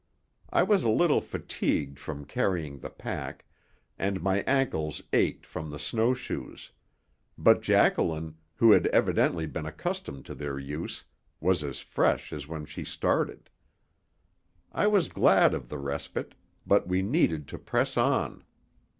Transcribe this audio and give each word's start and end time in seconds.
I 0.49 0.63
was 0.63 0.81
a 0.81 0.89
little 0.89 1.21
fatigued 1.21 1.99
from 1.99 2.25
carrying 2.25 2.79
the 2.79 2.89
pack, 2.89 3.45
and 3.99 4.19
my 4.19 4.39
ankles 4.47 5.03
ached 5.13 5.45
from 5.45 5.69
the 5.69 5.77
snow 5.77 6.15
shoes; 6.15 6.71
but 7.37 7.61
Jacqueline, 7.61 8.35
who 8.55 8.71
had 8.71 8.87
evidently 8.87 9.45
been 9.45 9.67
accustomed 9.67 10.25
to 10.25 10.33
their 10.33 10.57
use, 10.57 11.03
was 11.39 11.63
as 11.63 11.81
fresh 11.81 12.33
as 12.33 12.47
when 12.47 12.65
she 12.65 12.83
started. 12.83 13.47
I 14.71 14.87
was 14.87 15.07
glad 15.07 15.53
of 15.53 15.69
the 15.69 15.77
respite; 15.77 16.33
but 16.65 16.87
we 16.87 17.03
needed 17.03 17.47
to 17.49 17.59
press 17.59 17.95
on. 17.95 18.43